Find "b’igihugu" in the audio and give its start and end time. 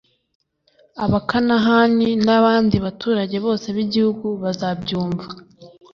3.75-4.27